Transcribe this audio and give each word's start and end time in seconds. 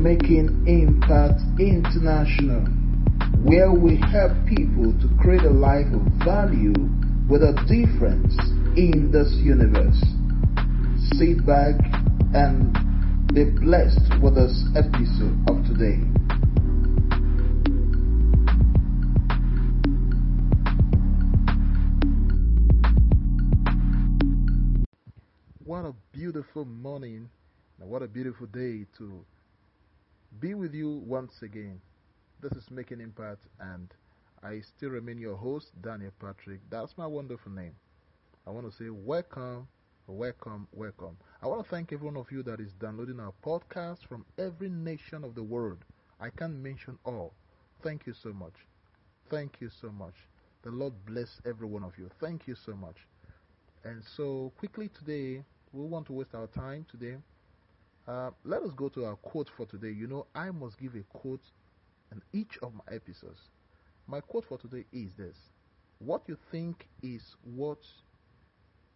Making 0.00 0.64
Impact 0.66 1.42
International, 1.60 2.64
where 3.44 3.70
we 3.70 4.00
help 4.00 4.32
people 4.46 4.96
to 4.98 5.10
create 5.20 5.42
a 5.42 5.50
life 5.50 5.92
of 5.92 6.00
value 6.24 6.72
with 7.28 7.42
a 7.42 7.52
difference 7.68 8.32
in 8.78 9.10
this 9.12 9.30
universe. 9.44 10.00
Sit 11.18 11.44
back 11.44 11.76
and 12.32 12.72
be 13.34 13.44
blessed 13.44 14.00
with 14.22 14.36
this 14.36 14.64
episode 14.74 15.36
of 15.50 15.66
today. 15.68 16.00
What 25.66 25.84
a 25.84 25.92
beautiful 26.10 26.64
morning 26.64 27.28
and 27.78 27.90
what 27.90 28.00
a 28.00 28.08
beautiful 28.08 28.46
day 28.46 28.86
to 28.96 29.26
be 30.38 30.54
with 30.54 30.72
you 30.74 30.90
once 31.06 31.42
again. 31.42 31.80
This 32.40 32.52
is 32.52 32.70
Making 32.70 33.00
Impact, 33.00 33.46
and 33.58 33.92
I 34.42 34.60
still 34.60 34.90
remain 34.90 35.18
your 35.18 35.36
host, 35.36 35.72
Daniel 35.82 36.12
Patrick. 36.20 36.60
That's 36.70 36.96
my 36.96 37.06
wonderful 37.06 37.50
name. 37.52 37.74
I 38.46 38.50
want 38.50 38.70
to 38.70 38.76
say 38.76 38.88
welcome, 38.90 39.66
welcome, 40.06 40.68
welcome. 40.72 41.16
I 41.42 41.46
want 41.48 41.62
to 41.64 41.68
thank 41.68 41.92
every 41.92 42.06
one 42.06 42.16
of 42.16 42.30
you 42.30 42.42
that 42.44 42.60
is 42.60 42.72
downloading 42.74 43.18
our 43.20 43.32
podcast 43.44 44.06
from 44.06 44.24
every 44.38 44.68
nation 44.68 45.24
of 45.24 45.34
the 45.34 45.42
world. 45.42 45.84
I 46.20 46.30
can't 46.30 46.56
mention 46.56 46.98
all. 47.04 47.32
Thank 47.82 48.06
you 48.06 48.12
so 48.12 48.32
much. 48.32 48.54
Thank 49.28 49.60
you 49.60 49.68
so 49.70 49.90
much. 49.90 50.14
The 50.62 50.70
Lord 50.70 50.94
bless 51.06 51.40
every 51.44 51.66
one 51.66 51.82
of 51.84 51.98
you. 51.98 52.08
Thank 52.20 52.46
you 52.46 52.54
so 52.54 52.74
much. 52.74 52.96
And 53.84 54.02
so, 54.04 54.52
quickly 54.58 54.88
today, 54.88 55.44
we 55.72 55.84
want 55.86 56.06
to 56.06 56.12
waste 56.12 56.34
our 56.34 56.46
time 56.48 56.86
today. 56.90 57.16
Uh, 58.10 58.32
let 58.44 58.60
us 58.64 58.72
go 58.72 58.88
to 58.88 59.04
our 59.04 59.14
quote 59.14 59.48
for 59.56 59.66
today. 59.66 59.92
You 59.92 60.08
know, 60.08 60.26
I 60.34 60.50
must 60.50 60.80
give 60.80 60.96
a 60.96 61.02
quote 61.16 61.44
in 62.10 62.20
each 62.32 62.58
of 62.60 62.74
my 62.74 62.82
episodes. 62.92 63.38
My 64.08 64.20
quote 64.20 64.44
for 64.46 64.58
today 64.58 64.84
is 64.92 65.14
this 65.14 65.36
What 66.00 66.22
you 66.26 66.36
think 66.50 66.88
is 67.04 67.36
what 67.44 67.78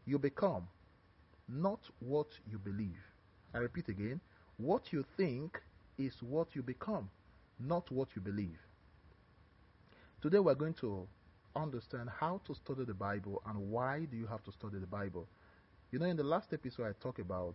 you 0.05 0.19
become, 0.19 0.67
not 1.49 1.79
what 2.01 2.27
you 2.51 2.59
believe. 2.59 2.99
I 3.55 3.59
repeat 3.59 3.89
again 3.89 4.21
what 4.57 4.93
you 4.93 5.05
think 5.17 5.63
is 5.97 6.21
what 6.21 6.57
you 6.57 6.63
become, 6.65 7.09
not 7.61 7.89
what 7.93 8.09
you 8.17 8.21
believe. 8.21 8.59
Today 10.23 10.41
we're 10.41 10.57
going 10.57 10.75
to 10.75 11.07
understand 11.55 12.11
how 12.19 12.41
to 12.47 12.55
study 12.55 12.85
the 12.85 12.95
Bible 12.95 13.43
and 13.47 13.71
why 13.71 14.07
do 14.11 14.17
you 14.17 14.27
have 14.27 14.43
to 14.43 14.51
study 14.51 14.79
the 14.81 14.89
Bible. 14.89 15.29
You 15.93 16.01
know, 16.01 16.07
in 16.07 16.17
the 16.17 16.25
last 16.25 16.53
episode, 16.53 16.89
I 16.89 16.93
talked 17.01 17.21
about 17.21 17.55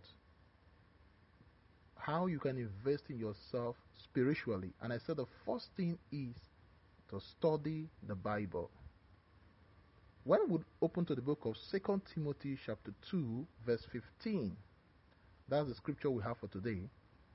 how 2.00 2.26
you 2.26 2.38
can 2.38 2.56
invest 2.56 3.04
in 3.10 3.18
yourself 3.18 3.76
spiritually. 4.02 4.72
And 4.82 4.92
I 4.92 4.98
said 4.98 5.16
the 5.16 5.26
first 5.46 5.68
thing 5.76 5.98
is 6.10 6.34
to 7.10 7.20
study 7.20 7.88
the 8.06 8.14
Bible. 8.14 8.70
When 10.24 10.48
we 10.48 10.58
open 10.82 11.04
to 11.06 11.14
the 11.14 11.22
book 11.22 11.44
of 11.44 11.56
2 11.70 12.02
Timothy 12.14 12.58
chapter 12.64 12.92
2 13.10 13.46
verse 13.66 13.86
15, 13.92 14.56
that's 15.48 15.68
the 15.68 15.74
scripture 15.74 16.10
we 16.10 16.22
have 16.22 16.38
for 16.38 16.48
today. 16.48 16.82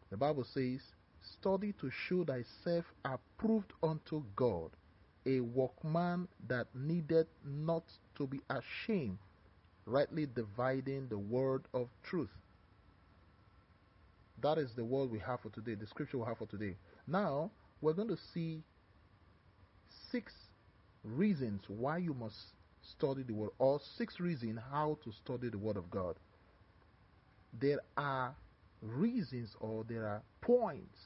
The 0.10 0.18
Bible 0.18 0.46
says, 0.46 0.82
Study 1.22 1.74
to 1.82 1.90
show 1.90 2.24
thyself 2.24 2.86
approved 3.04 3.74
unto 3.82 4.24
God, 4.36 4.70
a 5.26 5.40
workman 5.40 6.28
that 6.48 6.68
needed 6.76 7.28
not 7.44 7.84
to 8.16 8.28
be 8.28 8.40
ashamed, 8.50 9.18
rightly 9.86 10.28
dividing 10.28 11.08
the 11.10 11.18
word 11.18 11.64
of 11.74 11.90
truth. 12.04 12.30
That 14.42 14.58
is 14.58 14.72
the 14.76 14.84
word 14.84 15.12
we 15.12 15.20
have 15.20 15.40
for 15.42 15.50
today, 15.50 15.76
the 15.76 15.88
scripture 15.88 16.18
we 16.18 16.26
have 16.26 16.38
for 16.38 16.48
today. 16.48 16.76
Now, 17.08 17.52
we're 17.82 17.94
going 17.94 18.10
to 18.10 18.18
see 18.34 18.64
six 20.12 20.34
reasons 21.04 21.62
why 21.68 21.98
you 21.98 22.14
must 22.14 22.36
study 22.82 23.24
the 23.24 23.34
word, 23.34 23.52
or 23.58 23.80
six 23.98 24.20
reasons 24.20 24.60
how 24.72 24.98
to 25.04 25.12
study 25.12 25.50
the 25.50 25.58
word 25.58 25.78
of 25.78 25.90
God. 25.90 26.16
There 27.60 27.80
are 27.98 28.36
reasons 28.82 29.56
or 29.60 29.84
there 29.88 30.06
are 30.06 30.22
points 30.42 31.00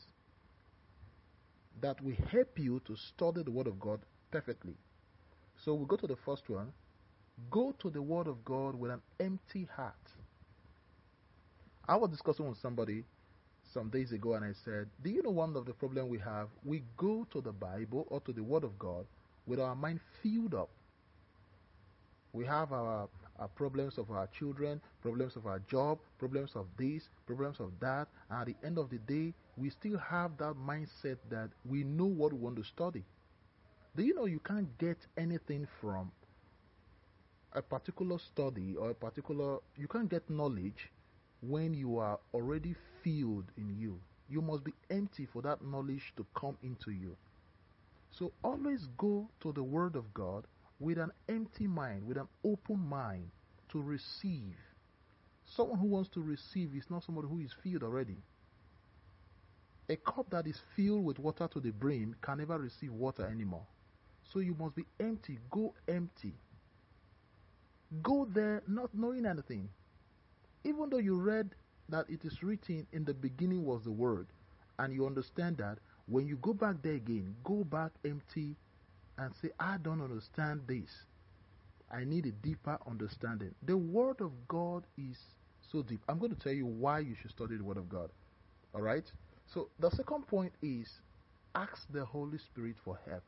that 1.82 2.02
will 2.04 2.16
help 2.32 2.58
you 2.58 2.82
to 2.86 2.96
study 2.96 3.44
the 3.44 3.52
word 3.52 3.68
of 3.68 3.80
God 3.80 4.02
perfectly. 4.32 4.76
So 5.64 5.74
we 5.74 5.86
go 5.86 5.96
to 5.96 6.08
the 6.08 6.18
first 6.26 6.50
one. 6.50 6.74
Go 7.50 7.74
to 7.82 7.90
the 7.90 8.02
word 8.02 8.28
of 8.28 8.44
God 8.44 8.76
with 8.76 8.92
an 8.92 9.02
empty 9.20 9.68
heart. 9.76 9.94
I 11.88 11.96
was 11.96 12.10
discussing 12.10 12.48
with 12.48 12.58
somebody 12.58 13.06
some 13.74 13.90
days 13.90 14.12
ago 14.12 14.34
and 14.34 14.46
I 14.46 14.54
said, 14.66 14.88
Do 15.04 15.10
you 15.10 15.22
know 15.24 15.30
one 15.32 15.56
of 15.56 15.66
the 15.66 15.74
problems 15.74 16.10
we 16.10 16.20
have? 16.20 16.48
We 16.64 16.84
go 16.98 17.28
to 17.32 17.42
the 17.42 17.52
Bible 17.52 18.06
or 18.10 18.20
to 18.22 18.34
the 18.34 18.44
Word 18.44 18.64
of 18.64 18.78
God 18.80 19.06
with 19.46 19.60
our 19.60 19.76
mind 19.76 20.00
filled 20.22 20.54
up. 20.54 20.70
We 22.34 22.46
have 22.46 22.72
our, 22.72 23.10
our 23.40 23.48
problems 23.48 23.98
of 23.98 24.12
our 24.12 24.28
children, 24.28 24.82
problems 25.02 25.36
of 25.36 25.48
our 25.48 25.60
job, 25.60 26.00
problems 26.20 26.52
of 26.56 26.68
this, 26.78 27.10
problems 27.26 27.60
of 27.60 27.72
that, 27.80 28.08
and 28.30 28.42
at 28.42 28.48
the 28.48 28.56
end 28.66 28.78
of 28.78 28.90
the 28.90 29.00
day, 29.00 29.34
we 29.58 29.70
still 29.70 29.98
have 29.98 30.38
that 30.38 30.54
mindset 30.56 31.18
that 31.30 31.50
we 31.68 31.84
know 31.84 32.06
what 32.06 32.32
we 32.34 32.40
want 32.40 32.56
to 32.58 32.64
study. 32.64 33.04
Do 33.96 34.04
you 34.04 34.14
know 34.14 34.26
you 34.26 34.40
can't 34.40 34.78
get 34.78 34.98
anything 35.18 35.68
from 35.82 36.12
a 37.54 37.62
particular 37.62 38.20
study 38.20 38.76
or 38.76 38.92
a 38.92 38.94
particular, 38.94 39.58
you 39.76 39.88
can't 39.88 40.10
get 40.10 40.30
knowledge 40.30 40.92
when 41.42 41.74
you 41.74 41.98
are 41.98 42.20
already 42.34 42.76
filled 43.10 43.46
in 43.58 43.76
you. 43.78 44.00
You 44.30 44.42
must 44.42 44.64
be 44.64 44.74
empty 44.90 45.28
for 45.32 45.42
that 45.42 45.64
knowledge 45.64 46.14
to 46.18 46.26
come 46.36 46.58
into 46.62 46.92
you. 46.92 47.16
So 48.12 48.32
always 48.44 48.88
go 48.98 49.28
to 49.42 49.52
the 49.52 49.64
Word 49.64 49.96
of 49.96 50.14
God 50.14 50.46
with 50.80 50.98
an 50.98 51.12
empty 51.28 51.68
mind, 51.68 52.06
with 52.06 52.18
an 52.18 52.28
open 52.44 52.80
mind 52.80 53.30
to 53.72 53.82
receive. 53.82 54.56
Someone 55.46 55.80
who 55.80 55.88
wants 55.88 56.10
to 56.10 56.22
receive 56.22 56.76
is 56.76 56.86
not 56.90 57.04
somebody 57.04 57.28
who 57.28 57.40
is 57.40 57.54
filled 57.64 57.84
already. 57.84 58.18
A 59.90 59.96
cup 59.96 60.30
that 60.30 60.46
is 60.46 60.60
filled 60.76 61.04
with 61.04 61.18
water 61.18 61.48
to 61.52 61.60
the 61.60 61.72
brim 61.72 62.16
can 62.22 62.38
never 62.38 62.60
receive 62.60 62.94
water 62.94 63.26
anymore. 63.26 63.66
So 64.32 64.40
you 64.40 64.56
must 64.60 64.76
be 64.76 64.86
empty. 65.00 65.40
Go 65.50 65.74
empty. 65.88 66.34
Go 68.04 68.28
there 68.32 68.62
not 68.68 68.94
knowing 68.94 69.26
anything. 69.26 69.70
Even 70.64 70.90
though 70.92 71.00
you 71.00 71.20
read 71.20 71.50
that 71.90 72.10
it 72.10 72.24
is 72.24 72.42
written 72.44 72.88
in 72.94 73.06
the 73.06 73.14
beginning 73.14 73.66
was 73.66 73.84
the 73.84 73.92
Word, 73.92 74.28
and 74.78 74.94
you 74.94 75.06
understand 75.06 75.58
that, 75.58 75.78
when 76.08 76.28
you 76.28 76.38
go 76.38 76.54
back 76.54 76.82
there 76.82 76.94
again, 76.94 77.36
go 77.44 77.64
back 77.64 77.92
empty 78.06 78.56
and 79.18 79.34
say, 79.42 79.50
I 79.60 79.78
don't 79.78 80.02
understand 80.02 80.62
this. 80.68 80.90
I 81.92 82.04
need 82.04 82.26
a 82.26 82.32
deeper 82.32 82.78
understanding. 82.88 83.54
The 83.64 83.78
Word 83.78 84.22
of 84.22 84.32
God 84.48 84.84
is 84.98 85.18
so 85.72 85.84
deep. 85.84 86.02
I'm 86.08 86.20
going 86.20 86.34
to 86.34 86.40
tell 86.40 86.54
you 86.54 86.66
why 86.66 87.00
you 87.00 87.16
should 87.22 87.32
study 87.32 87.58
the 87.58 87.64
Word 87.64 87.78
of 87.78 87.90
God. 87.90 88.10
Alright? 88.74 89.12
So, 89.54 89.70
the 89.80 89.90
second 89.92 90.28
point 90.28 90.54
is 90.62 90.88
ask 91.56 91.86
the 91.92 92.06
Holy 92.06 92.38
Spirit 92.38 92.76
for 92.84 93.00
help. 93.08 93.24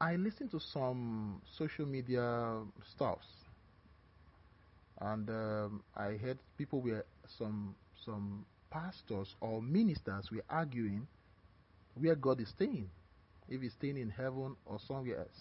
I 0.00 0.14
listened 0.14 0.52
to 0.52 0.60
some 0.60 1.42
social 1.56 1.84
media 1.84 2.60
stuffs 2.94 3.26
and 5.00 5.28
um, 5.30 5.82
I 5.96 6.16
heard 6.16 6.38
people 6.56 6.80
were 6.80 7.04
some 7.38 7.74
some 8.04 8.44
pastors 8.70 9.34
or 9.40 9.62
ministers 9.62 10.30
were 10.30 10.44
arguing 10.50 11.06
where 11.94 12.14
God 12.14 12.40
is 12.40 12.48
staying, 12.48 12.88
if 13.48 13.60
He's 13.60 13.72
staying 13.72 13.98
in 13.98 14.10
heaven 14.10 14.56
or 14.66 14.78
somewhere 14.86 15.18
else. 15.18 15.40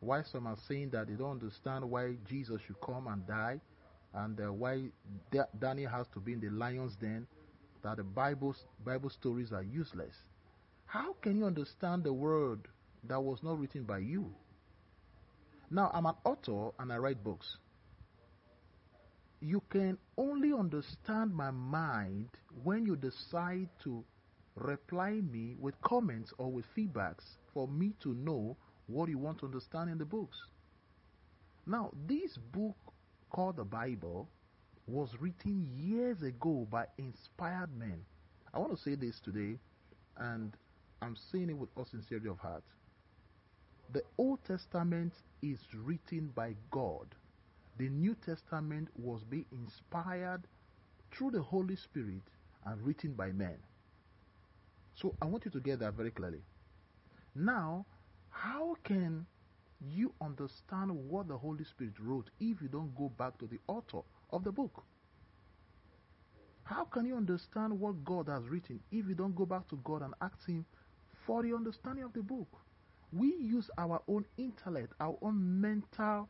Why 0.00 0.22
some 0.22 0.46
are 0.46 0.56
saying 0.68 0.90
that 0.90 1.08
they 1.08 1.14
don't 1.14 1.42
understand 1.42 1.88
why 1.88 2.16
Jesus 2.28 2.60
should 2.66 2.80
come 2.80 3.06
and 3.06 3.26
die, 3.26 3.60
and 4.14 4.38
uh, 4.40 4.52
why 4.52 4.82
Daniel 5.58 5.90
has 5.90 6.06
to 6.14 6.20
be 6.20 6.32
in 6.32 6.40
the 6.40 6.50
lion's 6.50 6.96
den, 6.96 7.26
that 7.82 7.96
the 7.96 8.04
Bible 8.04 8.54
Bible 8.84 9.10
stories 9.10 9.52
are 9.52 9.62
useless. 9.62 10.14
How 10.86 11.14
can 11.14 11.38
you 11.38 11.46
understand 11.46 12.04
the 12.04 12.12
word 12.12 12.68
that 13.04 13.20
was 13.20 13.42
not 13.42 13.58
written 13.58 13.84
by 13.84 13.98
you? 13.98 14.30
Now 15.70 15.90
I'm 15.92 16.06
an 16.06 16.14
author 16.24 16.70
and 16.78 16.92
I 16.92 16.98
write 16.98 17.24
books 17.24 17.56
you 19.40 19.62
can 19.70 19.98
only 20.16 20.52
understand 20.52 21.34
my 21.34 21.50
mind 21.50 22.28
when 22.64 22.86
you 22.86 22.96
decide 22.96 23.68
to 23.82 24.04
reply 24.56 25.20
me 25.20 25.56
with 25.60 25.80
comments 25.82 26.32
or 26.38 26.50
with 26.50 26.64
feedbacks 26.76 27.36
for 27.52 27.68
me 27.68 27.92
to 28.02 28.14
know 28.14 28.56
what 28.86 29.08
you 29.08 29.18
want 29.18 29.38
to 29.38 29.46
understand 29.46 29.90
in 29.90 29.98
the 29.98 30.04
books. 30.04 30.38
Now, 31.66 31.90
this 32.06 32.38
book 32.52 32.76
called 33.30 33.56
the 33.56 33.64
Bible 33.64 34.28
was 34.86 35.10
written 35.20 35.68
years 35.76 36.22
ago 36.22 36.66
by 36.70 36.86
inspired 36.96 37.76
men. 37.76 38.04
I 38.54 38.58
want 38.58 38.74
to 38.74 38.82
say 38.82 38.94
this 38.94 39.20
today, 39.20 39.58
and 40.16 40.56
I'm 41.02 41.16
saying 41.16 41.50
it 41.50 41.58
with 41.58 41.68
all 41.76 41.84
sincerity 41.84 42.28
of 42.28 42.38
heart. 42.38 42.62
The 43.92 44.02
Old 44.16 44.38
Testament 44.44 45.12
is 45.42 45.58
written 45.74 46.32
by 46.34 46.54
God 46.70 47.14
the 47.78 47.88
New 47.88 48.14
Testament 48.14 48.88
was 48.96 49.22
being 49.24 49.46
inspired 49.52 50.42
through 51.12 51.32
the 51.32 51.42
Holy 51.42 51.76
Spirit 51.76 52.22
and 52.64 52.80
written 52.82 53.12
by 53.12 53.32
men. 53.32 53.56
So 54.94 55.14
I 55.20 55.26
want 55.26 55.44
you 55.44 55.50
to 55.50 55.60
get 55.60 55.80
that 55.80 55.94
very 55.94 56.10
clearly. 56.10 56.40
Now, 57.34 57.84
how 58.30 58.76
can 58.82 59.26
you 59.80 60.12
understand 60.22 60.90
what 60.90 61.28
the 61.28 61.36
Holy 61.36 61.64
Spirit 61.64 61.94
wrote 62.00 62.30
if 62.40 62.62
you 62.62 62.68
don't 62.68 62.94
go 62.96 63.10
back 63.18 63.38
to 63.38 63.46
the 63.46 63.58
author 63.68 64.00
of 64.30 64.44
the 64.44 64.52
book? 64.52 64.84
How 66.64 66.84
can 66.84 67.06
you 67.06 67.16
understand 67.16 67.78
what 67.78 68.04
God 68.04 68.28
has 68.28 68.48
written 68.48 68.80
if 68.90 69.06
you 69.06 69.14
don't 69.14 69.36
go 69.36 69.46
back 69.46 69.68
to 69.68 69.76
God 69.84 70.02
and 70.02 70.14
ask 70.20 70.46
Him 70.46 70.64
for 71.26 71.42
the 71.42 71.54
understanding 71.54 72.04
of 72.04 72.12
the 72.12 72.22
book? 72.22 72.48
We 73.12 73.28
use 73.36 73.70
our 73.78 74.02
own 74.08 74.24
intellect, 74.36 74.92
our 74.98 75.16
own 75.22 75.60
mental 75.60 76.28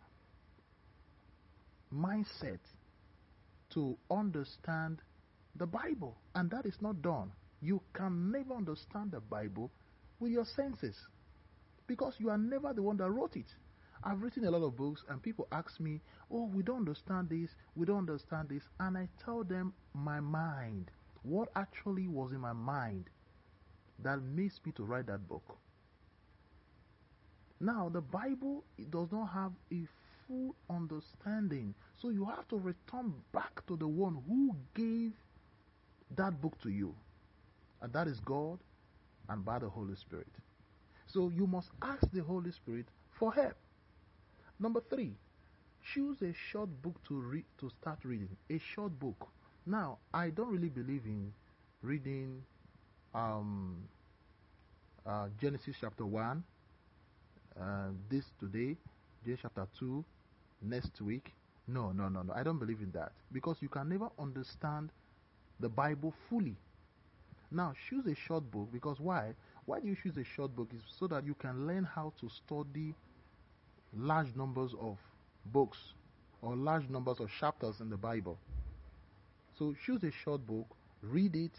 mindset 1.97 2.59
to 3.71 3.97
understand 4.11 4.99
the 5.57 5.67
Bible, 5.67 6.17
and 6.35 6.51
that 6.51 6.67
is 6.67 6.81
not 6.81 7.03
done. 7.03 7.33
You 7.61 7.81
can 7.95 8.31
never 8.31 8.55
understand 8.55 9.13
the 9.13 9.21
Bible 9.21 9.71
with 10.21 10.33
your 10.33 10.45
senses 10.45 10.97
because 11.87 12.15
you 12.19 12.31
are 12.31 12.39
never 12.39 12.73
the 12.73 12.83
one 12.83 12.97
that 12.99 13.11
wrote 13.11 13.37
it. 13.37 13.47
I've 14.05 14.23
written 14.23 14.45
a 14.45 14.51
lot 14.51 14.63
of 14.63 14.77
books, 14.77 15.03
and 15.09 15.23
people 15.23 15.49
ask 15.53 15.81
me, 15.81 16.01
Oh, 16.31 16.45
we 16.47 16.63
don't 16.63 16.79
understand 16.79 17.29
this, 17.31 17.51
we 17.75 17.87
don't 17.87 18.09
understand 18.09 18.49
this. 18.51 18.63
And 18.79 18.97
I 18.97 19.09
tell 19.25 19.43
them 19.43 19.73
my 19.95 20.21
mind, 20.21 20.91
what 21.23 21.49
actually 21.57 22.07
was 22.07 22.33
in 22.33 22.41
my 22.41 22.53
mind 22.53 23.11
that 24.03 24.23
makes 24.23 24.61
me 24.65 24.73
to 24.73 24.85
write 24.85 25.07
that 25.07 25.27
book. 25.27 25.59
Now, 27.59 27.89
the 27.89 28.03
Bible 28.03 28.65
does 28.91 29.11
not 29.11 29.27
have 29.33 29.53
a 29.73 29.87
full 30.29 30.55
understanding, 30.71 31.75
so 32.01 32.11
you 32.11 32.25
have 32.25 32.47
to 32.49 32.57
return 32.57 33.15
back 33.33 33.65
to 33.67 33.77
the 33.77 33.87
one 33.87 34.17
who 34.29 34.55
gave 34.75 35.13
that 36.17 36.41
book 36.41 36.61
to 36.63 36.71
you, 36.71 36.95
and 37.83 37.93
that 37.93 38.07
is 38.07 38.21
God 38.21 38.59
and 39.29 39.45
by 39.45 39.59
the 39.59 39.69
Holy 39.69 39.97
Spirit. 39.97 40.27
So 41.07 41.31
you 41.35 41.47
must 41.47 41.71
ask 41.83 42.11
the 42.13 42.23
Holy 42.23 42.53
Spirit 42.53 42.87
for 43.19 43.33
help. 43.33 43.55
Number 44.59 44.81
three, 44.89 45.13
choose 45.95 46.23
a 46.23 46.33
short 46.51 46.71
book 46.83 46.97
to 47.09 47.15
read 47.15 47.45
to 47.61 47.71
start 47.81 47.99
reading. 48.05 48.29
A 48.51 48.59
short 48.75 48.99
book. 48.99 49.29
Now, 49.67 49.99
I 50.13 50.31
don't 50.31 50.51
really 50.51 50.69
believe 50.69 51.03
in 51.05 51.33
reading 51.83 52.43
um, 53.15 53.77
uh, 55.05 55.29
Genesis 55.41 55.77
chapter 55.81 56.07
one 56.07 56.43
uh, 57.61 57.89
this 58.11 58.25
today, 58.41 58.77
Genesis 59.25 59.43
chapter 59.43 59.67
two 59.79 60.05
next 60.63 61.01
week. 61.01 61.33
No, 61.69 61.93
no, 61.93 62.09
no, 62.09 62.23
no. 62.23 62.33
I 62.33 62.43
don't 62.43 62.59
believe 62.59 62.81
in 62.81 62.91
that 62.93 63.13
because 63.33 63.57
you 63.61 63.69
can 63.69 63.89
never 63.89 64.09
understand 64.19 64.91
the 65.61 65.69
Bible 65.69 66.15
fully. 66.29 66.57
Now, 67.51 67.73
choose 67.89 68.07
a 68.07 68.15
short 68.15 68.51
book 68.51 68.69
because 68.73 69.01
why? 69.01 69.35
Why 69.65 69.81
do 69.81 69.89
you 69.89 69.97
choose 70.01 70.17
a 70.17 70.25
short 70.25 70.55
book? 70.55 70.69
Is 70.75 70.83
so 70.99 71.07
that 71.09 71.25
you 71.25 71.35
can 71.35 71.67
learn 71.67 71.85
how 71.85 72.13
to 72.21 72.29
study 72.29 72.95
large 73.97 74.35
numbers 74.37 74.75
of 74.81 74.97
books 75.53 75.79
or 76.43 76.55
large 76.57 76.89
numbers 76.89 77.19
of 77.21 77.29
chapters 77.41 77.81
in 77.81 77.91
the 77.91 77.97
Bible. 77.97 78.39
So 79.59 79.75
choose 79.85 80.03
a 80.05 80.13
short 80.25 80.47
book, 80.47 80.67
read 81.03 81.35
it, 81.35 81.53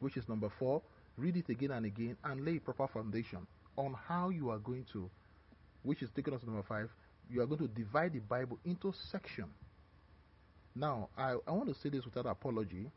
which 0.00 0.16
is 0.16 0.28
number 0.28 0.50
four, 0.58 0.82
read 1.16 1.36
it 1.36 1.48
again 1.48 1.72
and 1.72 1.86
again, 1.86 2.16
and 2.24 2.44
lay 2.44 2.56
a 2.56 2.60
proper 2.60 2.88
foundation 2.88 3.46
on 3.76 3.94
how 4.08 4.30
you 4.30 4.50
are 4.50 4.58
going 4.58 4.86
to, 4.92 5.08
which 5.82 6.02
is 6.02 6.10
taking 6.16 6.34
us 6.34 6.40
to 6.40 6.46
number 6.46 6.64
five, 6.66 6.90
you 7.30 7.40
are 7.42 7.46
going 7.46 7.60
to 7.60 7.68
divide 7.68 8.12
the 8.12 8.20
Bible 8.20 8.58
into 8.64 8.92
sections. 9.10 9.54
Now, 10.74 11.08
I, 11.16 11.36
I 11.46 11.50
want 11.50 11.68
to 11.68 11.74
say 11.74 11.88
this 11.88 12.04
without 12.04 12.26
apology. 12.26 12.90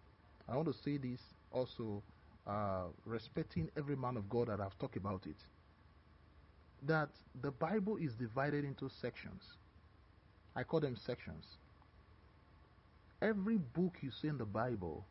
I 0.48 0.56
want 0.56 0.68
to 0.68 0.74
say 0.84 0.98
this 0.98 1.20
also 1.52 2.04
uh, 2.48 2.86
respecting 3.06 3.70
every 3.78 3.96
man 3.96 4.18
of 4.18 4.30
God 4.30 4.48
that 4.48 4.60
I've 4.60 4.78
talked 4.80 4.98
about 4.98 5.26
it. 5.26 5.36
That 6.84 7.10
the 7.42 7.52
Bible 7.52 7.98
is 7.98 8.14
divided 8.14 8.66
into 8.66 8.90
sections. 9.02 9.44
I 10.56 10.64
call 10.64 10.80
them 10.80 10.96
sections. 10.96 11.46
Every 13.22 13.58
book 13.58 13.94
you 14.02 14.12
see 14.12 14.28
in 14.28 14.38
the 14.38 14.46
Bible 14.46 15.06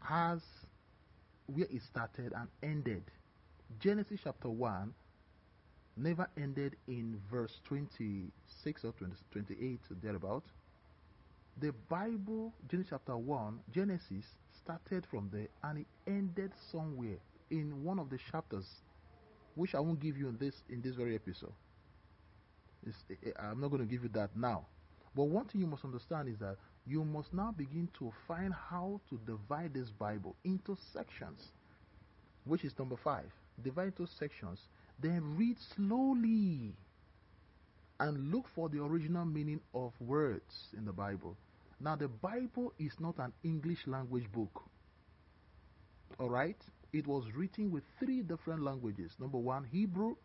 has 0.00 0.40
where 1.46 1.66
it 1.70 1.82
started 1.82 2.32
and 2.36 2.48
ended. 2.62 3.02
Genesis 3.80 4.20
chapter 4.24 4.48
1 4.48 4.92
never 6.00 6.28
ended 6.36 6.76
in 6.88 7.20
verse 7.30 7.60
26 7.64 8.84
or 8.84 8.92
20, 8.92 9.14
28 9.30 9.80
thereabout. 10.02 10.44
The 11.58 11.72
Bible, 11.88 12.54
Genesis 12.68 12.90
chapter 12.90 13.16
1, 13.16 13.60
Genesis 13.70 14.24
started 14.50 15.06
from 15.06 15.28
there 15.32 15.48
and 15.62 15.78
it 15.80 15.86
ended 16.06 16.52
somewhere 16.70 17.18
in 17.50 17.84
one 17.84 17.98
of 17.98 18.08
the 18.10 18.18
chapters, 18.18 18.82
which 19.54 19.74
I 19.74 19.80
won't 19.80 20.00
give 20.00 20.16
you 20.16 20.28
in 20.28 20.38
this 20.38 20.62
in 20.70 20.80
this 20.80 20.94
very 20.94 21.14
episode. 21.14 21.52
It's, 22.86 23.04
eh, 23.10 23.14
eh, 23.26 23.32
I'm 23.38 23.60
not 23.60 23.68
going 23.70 23.82
to 23.82 23.88
give 23.90 24.02
you 24.02 24.10
that 24.10 24.36
now. 24.36 24.66
But 25.14 25.24
one 25.24 25.46
thing 25.46 25.60
you 25.60 25.66
must 25.66 25.84
understand 25.84 26.28
is 26.28 26.38
that 26.38 26.56
you 26.86 27.04
must 27.04 27.32
now 27.34 27.52
begin 27.52 27.88
to 27.98 28.12
find 28.26 28.54
how 28.54 29.00
to 29.10 29.18
divide 29.26 29.74
this 29.74 29.90
Bible 29.90 30.36
into 30.44 30.76
sections, 30.92 31.52
which 32.44 32.64
is 32.64 32.78
number 32.78 32.96
five. 32.96 33.30
Divide 33.62 33.88
into 33.88 34.06
sections, 34.06 34.68
then 35.00 35.36
read 35.36 35.56
slowly 35.76 36.74
and 37.98 38.32
look 38.32 38.46
for 38.54 38.68
the 38.68 38.82
original 38.82 39.24
meaning 39.24 39.60
of 39.74 39.92
words 40.00 40.68
in 40.76 40.84
the 40.84 40.92
Bible. 40.92 41.36
Now, 41.80 41.96
the 41.96 42.08
Bible 42.08 42.72
is 42.78 42.92
not 42.98 43.18
an 43.18 43.32
English 43.42 43.86
language 43.86 44.30
book. 44.32 44.62
Alright? 46.18 46.56
It 46.92 47.06
was 47.06 47.24
written 47.34 47.70
with 47.70 47.84
three 47.98 48.22
different 48.22 48.62
languages. 48.62 49.12
Number 49.18 49.38
one, 49.38 49.64
Hebrew, 49.64 50.16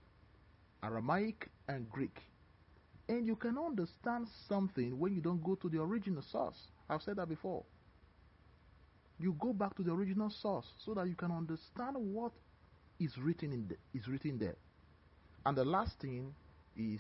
Aramaic, 0.83 1.49
and 1.67 1.89
Greek. 1.89 2.17
And 3.07 3.25
you 3.25 3.35
can 3.35 3.57
understand 3.57 4.27
something 4.49 4.97
when 4.99 5.13
you 5.13 5.21
don't 5.21 5.43
go 5.43 5.55
to 5.55 5.69
the 5.69 5.81
original 5.81 6.23
source. 6.31 6.57
I've 6.89 7.01
said 7.03 7.17
that 7.17 7.29
before. 7.29 7.63
You 9.19 9.35
go 9.39 9.53
back 9.53 9.75
to 9.77 9.83
the 9.83 9.91
original 9.91 10.29
source 10.29 10.65
so 10.83 10.93
that 10.95 11.07
you 11.07 11.15
can 11.15 11.31
understand 11.31 11.95
what 11.95 12.31
is 12.99 13.17
written 13.17 13.53
in 13.53 13.67
the, 13.67 13.75
is 13.97 14.07
written 14.07 14.37
there. 14.39 14.55
And 15.45 15.55
the 15.55 15.65
last 15.65 15.99
thing 15.99 16.33
is 16.75 16.99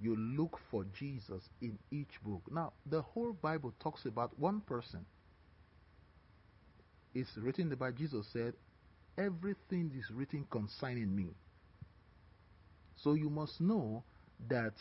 you 0.00 0.16
look 0.16 0.58
for 0.70 0.84
Jesus 0.98 1.42
in 1.60 1.78
each 1.90 2.22
book. 2.24 2.42
Now, 2.50 2.72
the 2.86 3.02
whole 3.02 3.32
Bible 3.32 3.72
talks 3.80 4.04
about 4.06 4.38
one 4.38 4.60
person. 4.62 5.04
It's 7.14 7.30
written 7.36 7.74
by 7.74 7.90
Jesus 7.92 8.26
said, 8.32 8.54
Everything 9.18 9.92
is 9.96 10.10
written 10.10 10.46
concerning 10.50 11.14
me. 11.14 11.26
So 12.96 13.12
you 13.14 13.28
must 13.28 13.60
know 13.60 14.02
that 14.48 14.72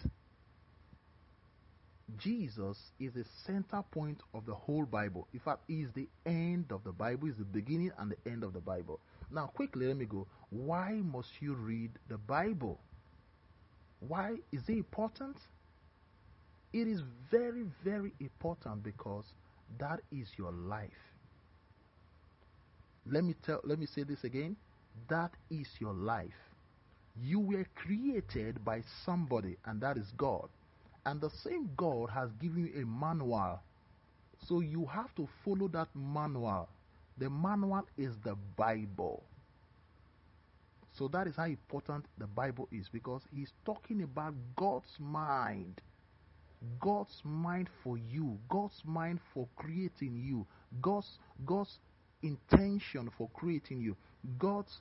Jesus 2.18 2.78
is 3.00 3.14
the 3.14 3.26
center 3.46 3.84
point 3.92 4.22
of 4.34 4.46
the 4.46 4.54
whole 4.54 4.86
Bible. 4.86 5.28
In 5.34 5.40
fact, 5.40 5.64
he 5.68 5.82
is 5.82 5.90
the 5.94 6.08
end 6.26 6.72
of 6.72 6.84
the 6.84 6.92
Bible, 6.92 7.28
is 7.28 7.36
the 7.38 7.44
beginning 7.44 7.92
and 7.98 8.12
the 8.12 8.32
end 8.32 8.44
of 8.44 8.54
the 8.54 8.60
Bible. 8.60 9.00
Now, 9.30 9.48
quickly, 9.48 9.86
let 9.88 9.98
me 9.98 10.06
go. 10.06 10.28
Why 10.50 10.94
must 10.94 11.30
you 11.40 11.54
read 11.56 11.92
the 12.10 12.18
Bible? 12.18 12.80
Why 14.08 14.36
is 14.52 14.62
it 14.68 14.78
important? 14.78 15.38
It 16.74 16.88
is 16.88 17.02
very, 17.30 17.66
very 17.84 18.14
important 18.20 18.84
because 18.84 19.26
that 19.80 20.02
is 20.12 20.28
your 20.38 20.52
life. 20.52 20.90
Let 23.06 23.24
me 23.24 23.36
tell 23.46 23.62
let 23.64 23.80
me 23.80 23.86
say 23.86 24.04
this 24.04 24.24
again. 24.24 24.56
That 25.08 25.32
is 25.50 25.68
your 25.80 25.94
life. 25.94 26.34
You 27.22 27.40
were 27.40 27.66
created 27.76 28.64
by 28.64 28.84
somebody, 29.06 29.58
and 29.66 29.82
that 29.82 29.98
is 29.98 30.12
God. 30.18 30.50
And 31.06 31.20
the 31.20 31.30
same 31.44 31.70
God 31.76 32.10
has 32.10 32.30
given 32.42 32.68
you 32.68 32.82
a 32.82 32.86
manual. 32.86 33.60
So 34.48 34.62
you 34.62 34.86
have 34.86 35.14
to 35.16 35.28
follow 35.44 35.68
that 35.70 35.90
manual. 35.96 36.70
The 37.18 37.30
manual 37.30 37.84
is 37.98 38.14
the 38.24 38.36
Bible. 38.58 39.24
So 41.02 41.08
that 41.08 41.26
is 41.26 41.36
how 41.36 41.46
important 41.46 42.06
the 42.20 42.28
Bible 42.28 42.70
is 42.72 42.88
because 42.88 43.24
he's 43.34 43.52
talking 43.66 44.04
about 44.04 44.36
God's 44.56 45.00
mind. 45.00 45.82
God's 46.80 47.20
mind 47.24 47.72
for 47.84 47.98
you, 47.98 48.38
God's 48.48 48.80
mind 48.86 49.20
for 49.34 49.48
creating 49.56 50.22
you, 50.24 50.46
God's 50.80 51.18
God's 51.44 51.80
intention 52.22 53.10
for 53.18 53.28
creating 53.34 53.82
you, 53.82 53.98
God's 54.38 54.80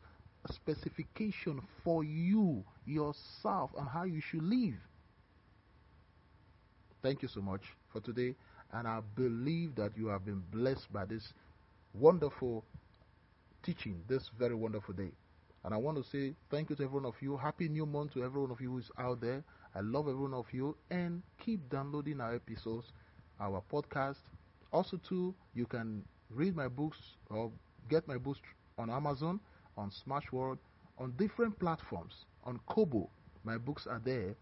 specification 0.50 1.62
for 1.82 2.04
you, 2.04 2.64
yourself, 2.84 3.70
and 3.78 3.88
how 3.88 4.04
you 4.04 4.20
should 4.20 4.42
live. 4.42 4.74
Thank 7.02 7.22
you 7.22 7.28
so 7.28 7.40
much 7.40 7.62
for 7.94 8.00
today, 8.02 8.34
and 8.74 8.86
I 8.86 9.00
believe 9.16 9.74
that 9.76 9.92
you 9.96 10.08
have 10.08 10.26
been 10.26 10.42
blessed 10.52 10.92
by 10.92 11.06
this 11.06 11.32
wonderful 11.94 12.62
teaching 13.62 14.02
this 14.06 14.28
very 14.38 14.54
wonderful 14.54 14.92
day. 14.92 15.12
And 15.64 15.75
I 15.75 15.76
want 15.76 15.97
to 15.99 16.05
say 16.05 16.35
thank 16.50 16.71
you 16.71 16.76
to 16.76 16.85
everyone 16.85 17.07
of 17.07 17.21
you. 17.21 17.37
Happy 17.37 17.69
new 17.69 17.87
month 17.87 18.12
to 18.14 18.25
everyone 18.25 18.50
of 18.50 18.61
you 18.61 18.71
who 18.73 18.79
is 18.79 18.90
out 18.99 19.21
there. 19.21 19.45
I 19.75 19.81
love 19.81 20.09
everyone 20.09 20.35
of 20.35 20.47
you. 20.52 20.76
And 20.90 21.23
keep 21.38 21.69
downloading 21.71 22.21
our 22.21 22.35
episodes, 22.35 22.93
our 23.40 23.62
podcast. 23.71 24.19
Also, 24.73 24.97
too, 24.97 25.35
you 25.55 25.67
can 25.67 26.05
read 26.31 26.57
my 26.57 26.69
books 26.69 26.99
or 27.31 27.50
get 27.88 28.07
my 28.09 28.17
books 28.19 28.40
on 28.79 28.90
Amazon, 28.90 29.40
on 29.76 29.90
Smashworld, 29.90 30.59
on 30.99 31.12
different 31.17 31.59
platforms, 31.59 32.25
on 32.45 32.59
Kobo. 32.67 33.11
My 33.45 33.59
books 33.59 33.87
are 33.87 34.00
there. 34.05 34.35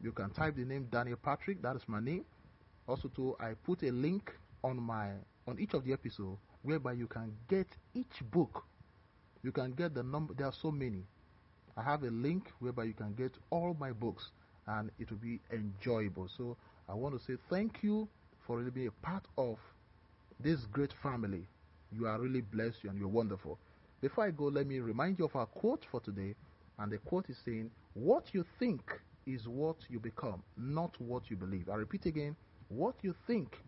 You 0.00 0.12
can 0.12 0.30
type 0.30 0.56
the 0.56 0.64
name 0.64 0.88
Daniel 0.90 1.16
Patrick, 1.16 1.62
that 1.62 1.76
is 1.76 1.88
my 1.88 2.00
name. 2.00 2.24
Also, 2.88 3.08
too, 3.08 3.36
I 3.40 3.54
put 3.54 3.82
a 3.82 3.90
link 3.90 4.32
on 4.62 4.76
my 4.80 5.10
on 5.46 5.58
each 5.58 5.74
of 5.74 5.84
the 5.84 5.92
episodes 5.92 6.38
whereby 6.62 6.92
you 6.92 7.06
can 7.06 7.32
get 7.48 7.66
each 7.94 8.22
book. 8.30 8.64
You 9.44 9.52
can 9.52 9.72
get 9.72 9.94
the 9.94 10.02
number. 10.02 10.32
There 10.32 10.46
are 10.46 10.52
so 10.52 10.70
many. 10.70 11.04
I 11.76 11.82
have 11.82 12.02
a 12.02 12.10
link 12.10 12.50
whereby 12.60 12.84
you 12.84 12.94
can 12.94 13.12
get 13.12 13.32
all 13.50 13.76
my 13.78 13.92
books, 13.92 14.30
and 14.66 14.90
it 14.98 15.10
will 15.10 15.18
be 15.18 15.38
enjoyable. 15.52 16.28
So 16.34 16.56
I 16.88 16.94
want 16.94 17.14
to 17.18 17.22
say 17.24 17.38
thank 17.50 17.82
you 17.82 18.08
for 18.46 18.56
really 18.56 18.70
being 18.70 18.88
a 18.88 19.06
part 19.06 19.24
of 19.36 19.58
this 20.40 20.60
great 20.72 20.94
family. 21.02 21.46
You 21.92 22.06
are 22.06 22.18
really 22.18 22.40
blessed 22.40 22.84
and 22.84 22.98
you're 22.98 23.08
wonderful. 23.08 23.58
Before 24.00 24.24
I 24.24 24.30
go, 24.30 24.44
let 24.44 24.66
me 24.66 24.80
remind 24.80 25.18
you 25.18 25.26
of 25.26 25.36
our 25.36 25.46
quote 25.46 25.84
for 25.90 26.00
today. 26.00 26.34
And 26.78 26.90
the 26.90 26.98
quote 26.98 27.28
is 27.28 27.36
saying, 27.44 27.70
What 27.92 28.32
you 28.32 28.44
think 28.58 28.82
is 29.26 29.46
what 29.46 29.76
you 29.90 30.00
become, 30.00 30.42
not 30.56 30.98
what 31.00 31.30
you 31.30 31.36
believe. 31.36 31.68
I 31.68 31.74
repeat 31.74 32.06
again, 32.06 32.34
what 32.68 32.94
you 33.02 33.14
think 33.26 33.58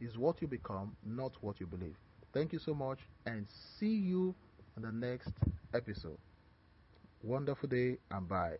is 0.00 0.18
what 0.18 0.42
you 0.42 0.48
become, 0.48 0.96
not 1.04 1.32
what 1.40 1.60
you 1.60 1.66
believe. 1.66 1.96
Thank 2.34 2.52
you 2.52 2.58
so 2.58 2.74
much 2.74 2.98
and 3.26 3.46
see 3.78 3.94
you 3.94 4.34
in 4.76 4.82
the 4.82 4.92
next 4.92 5.30
episode. 5.74 6.18
Wonderful 7.22 7.68
day 7.68 7.98
and 8.10 8.28
bye. 8.28 8.56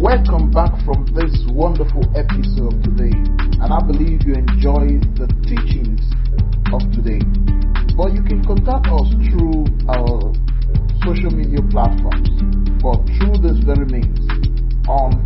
Welcome 0.00 0.50
back 0.50 0.72
from 0.84 1.06
this 1.14 1.36
wonderful 1.50 2.02
episode 2.16 2.82
today, 2.82 3.12
and 3.60 3.72
I 3.72 3.80
believe 3.86 4.22
you 4.26 4.34
enjoyed 4.34 5.02
the 5.18 5.28
teachings 5.46 6.00
of 6.72 6.80
today. 6.94 7.20
But 7.96 8.12
you 8.14 8.22
can 8.22 8.44
contact 8.46 8.86
us 8.88 9.12
through 9.30 9.66
our 9.90 10.32
social 11.04 11.30
media 11.30 11.60
platforms, 11.70 12.28
but 12.82 13.04
through 13.18 13.38
this 13.42 13.58
very 13.66 13.86
means 13.86 14.20
on 14.88 15.22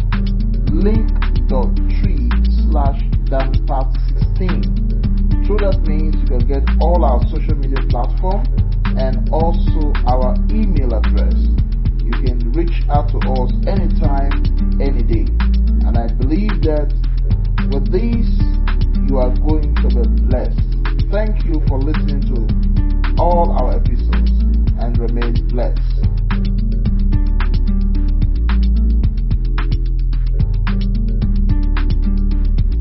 link.tree 0.73 2.29
slash 2.69 3.01
Danpat16. 3.29 5.47
Through 5.47 5.59
that 5.63 5.79
means 5.87 6.17
you 6.17 6.27
can 6.27 6.47
get 6.49 6.65
all 6.81 7.05
our 7.05 7.21
social 7.31 7.55
media 7.55 7.79
platform 7.89 8.43
and 8.97 9.29
also 9.31 9.93
our 10.09 10.35
email 10.51 10.95
address. 10.97 11.37
You 12.01 12.13
can 12.25 12.53
reach 12.53 12.83
out 12.89 13.09
to 13.13 13.19
us 13.19 13.53
anytime, 13.69 14.33
any 14.81 15.03
day. 15.03 15.27
And 15.85 15.97
I 15.97 16.09
believe 16.17 16.63
that 16.65 16.89
with 17.73 17.93
these, 17.93 18.31
you 19.09 19.19
are 19.19 19.35
going 19.37 19.75
to 19.77 19.89
be 19.89 20.05
blessed. 20.27 20.67
Thank 21.13 21.45
you 21.45 21.63
for 21.69 21.79
listening 21.79 22.25
to 22.35 23.23
all 23.23 23.53
our 23.53 23.77
episodes 23.77 24.33
and 24.81 24.99
remain 24.99 25.47
blessed. 25.49 25.96